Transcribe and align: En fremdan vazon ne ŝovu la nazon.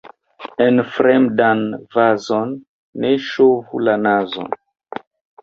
En 0.67 0.79
fremdan 0.95 1.61
vazon 1.97 2.57
ne 3.05 3.13
ŝovu 3.27 3.85
la 3.85 3.95
nazon. 4.09 4.51